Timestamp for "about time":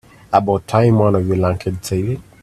0.33-0.97